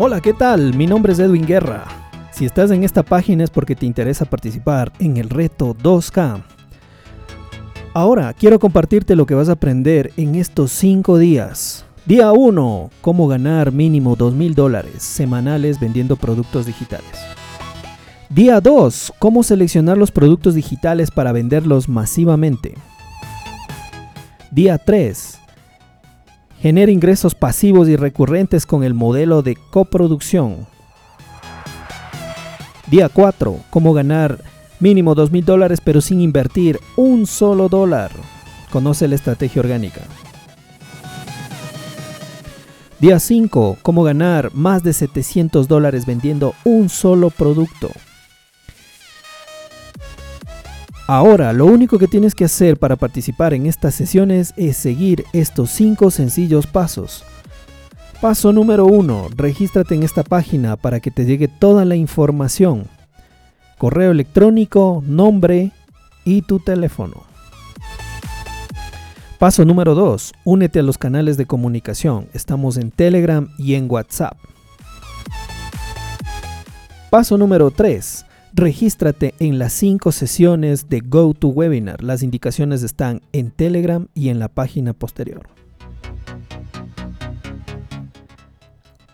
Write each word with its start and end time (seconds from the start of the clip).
Hola, 0.00 0.20
¿qué 0.20 0.32
tal? 0.32 0.74
Mi 0.74 0.86
nombre 0.86 1.12
es 1.12 1.18
Edwin 1.18 1.44
Guerra. 1.44 1.84
Si 2.30 2.44
estás 2.44 2.70
en 2.70 2.84
esta 2.84 3.02
página 3.02 3.42
es 3.42 3.50
porque 3.50 3.74
te 3.74 3.84
interesa 3.84 4.26
participar 4.26 4.92
en 5.00 5.16
el 5.16 5.28
reto 5.28 5.74
2K. 5.74 6.44
Ahora 7.94 8.32
quiero 8.32 8.60
compartirte 8.60 9.16
lo 9.16 9.26
que 9.26 9.34
vas 9.34 9.48
a 9.48 9.54
aprender 9.54 10.12
en 10.16 10.36
estos 10.36 10.70
5 10.70 11.18
días. 11.18 11.84
Día 12.06 12.30
1. 12.30 12.90
Cómo 13.00 13.26
ganar 13.26 13.72
mínimo 13.72 14.14
2 14.14 14.34
mil 14.34 14.54
dólares 14.54 15.02
semanales 15.02 15.80
vendiendo 15.80 16.14
productos 16.14 16.66
digitales. 16.66 17.10
Día 18.28 18.60
2. 18.60 19.14
Cómo 19.18 19.42
seleccionar 19.42 19.98
los 19.98 20.12
productos 20.12 20.54
digitales 20.54 21.10
para 21.10 21.32
venderlos 21.32 21.88
masivamente. 21.88 22.74
Día 24.52 24.78
3. 24.78 25.40
Genera 26.60 26.90
ingresos 26.90 27.36
pasivos 27.36 27.88
y 27.88 27.94
recurrentes 27.94 28.66
con 28.66 28.82
el 28.82 28.92
modelo 28.92 29.42
de 29.42 29.56
coproducción. 29.70 30.66
Día 32.88 33.08
4. 33.08 33.60
Cómo 33.70 33.92
ganar 33.92 34.42
mínimo 34.80 35.14
2 35.14 35.30
mil 35.30 35.44
dólares 35.44 35.80
pero 35.84 36.00
sin 36.00 36.20
invertir 36.20 36.80
un 36.96 37.26
solo 37.26 37.68
dólar. 37.68 38.10
Conoce 38.70 39.06
la 39.06 39.14
estrategia 39.14 39.60
orgánica. 39.60 40.00
Día 42.98 43.20
5. 43.20 43.78
Cómo 43.80 44.02
ganar 44.02 44.52
más 44.52 44.82
de 44.82 44.92
700 44.92 45.68
dólares 45.68 46.06
vendiendo 46.06 46.54
un 46.64 46.88
solo 46.88 47.30
producto. 47.30 47.90
Ahora, 51.10 51.54
lo 51.54 51.64
único 51.64 51.98
que 51.98 52.06
tienes 52.06 52.34
que 52.34 52.44
hacer 52.44 52.76
para 52.76 52.94
participar 52.94 53.54
en 53.54 53.64
estas 53.64 53.94
sesiones 53.94 54.52
es 54.58 54.76
seguir 54.76 55.24
estos 55.32 55.70
5 55.70 56.10
sencillos 56.10 56.66
pasos. 56.66 57.24
Paso 58.20 58.52
número 58.52 58.84
1. 58.84 59.28
Regístrate 59.34 59.94
en 59.94 60.02
esta 60.02 60.22
página 60.22 60.76
para 60.76 61.00
que 61.00 61.10
te 61.10 61.24
llegue 61.24 61.48
toda 61.48 61.86
la 61.86 61.96
información. 61.96 62.84
Correo 63.78 64.10
electrónico, 64.10 65.02
nombre 65.06 65.72
y 66.26 66.42
tu 66.42 66.58
teléfono. 66.58 67.22
Paso 69.38 69.64
número 69.64 69.94
2. 69.94 70.34
Únete 70.44 70.80
a 70.80 70.82
los 70.82 70.98
canales 70.98 71.38
de 71.38 71.46
comunicación. 71.46 72.28
Estamos 72.34 72.76
en 72.76 72.90
Telegram 72.90 73.48
y 73.56 73.76
en 73.76 73.90
WhatsApp. 73.90 74.36
Paso 77.08 77.38
número 77.38 77.70
3. 77.70 78.26
Regístrate 78.54 79.34
en 79.40 79.58
las 79.58 79.72
5 79.74 80.10
sesiones 80.12 80.88
de 80.88 81.00
GoToWebinar. 81.00 82.02
Las 82.02 82.22
indicaciones 82.22 82.82
están 82.82 83.20
en 83.32 83.50
Telegram 83.50 84.08
y 84.14 84.30
en 84.30 84.38
la 84.38 84.48
página 84.48 84.94
posterior. 84.94 85.48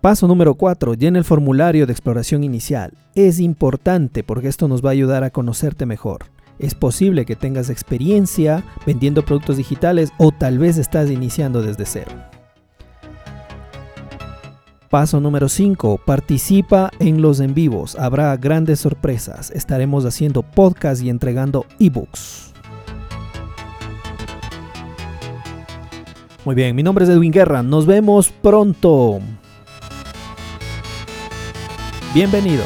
Paso 0.00 0.26
número 0.26 0.54
4. 0.54 0.94
Llena 0.94 1.18
el 1.18 1.24
formulario 1.24 1.86
de 1.86 1.92
exploración 1.92 2.42
inicial. 2.42 2.92
Es 3.14 3.38
importante 3.38 4.24
porque 4.24 4.48
esto 4.48 4.66
nos 4.66 4.84
va 4.84 4.88
a 4.90 4.92
ayudar 4.92 5.24
a 5.24 5.30
conocerte 5.30 5.86
mejor. 5.86 6.24
Es 6.58 6.74
posible 6.74 7.24
que 7.24 7.36
tengas 7.36 7.70
experiencia 7.70 8.64
vendiendo 8.86 9.24
productos 9.24 9.58
digitales 9.58 10.10
o 10.18 10.32
tal 10.32 10.58
vez 10.58 10.76
estás 10.76 11.10
iniciando 11.10 11.62
desde 11.62 11.86
cero. 11.86 12.12
Paso 14.90 15.20
número 15.20 15.48
5. 15.48 16.00
Participa 16.04 16.90
en 16.98 17.22
los 17.22 17.38
en 17.38 17.54
vivos. 17.54 17.94
Habrá 17.94 18.36
grandes 18.36 18.80
sorpresas. 18.80 19.52
Estaremos 19.52 20.04
haciendo 20.04 20.42
podcast 20.42 21.00
y 21.00 21.10
entregando 21.10 21.64
ebooks. 21.78 22.52
Muy 26.44 26.56
bien, 26.56 26.74
mi 26.74 26.82
nombre 26.82 27.04
es 27.04 27.10
Edwin 27.10 27.30
Guerra. 27.30 27.62
Nos 27.62 27.86
vemos 27.86 28.30
pronto. 28.30 29.20
Bienvenido. 32.12 32.64